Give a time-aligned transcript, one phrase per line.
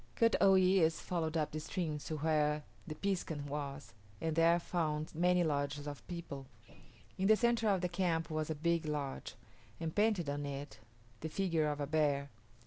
[0.15, 5.13] Kut o yis´ followed up the stream to where the piskun was and there found
[5.13, 6.47] many lodges of people.
[7.19, 9.35] In the centre of the camp was a big lodge,
[9.79, 10.79] and painted on it
[11.19, 12.31] the figure of a bear.